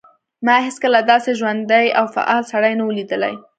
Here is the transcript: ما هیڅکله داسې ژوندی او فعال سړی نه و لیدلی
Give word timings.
ما 0.45 0.55
هیڅکله 0.67 0.99
داسې 1.11 1.31
ژوندی 1.39 1.85
او 1.99 2.05
فعال 2.15 2.41
سړی 2.51 2.73
نه 2.79 2.83
و 2.85 2.95
لیدلی 2.97 3.33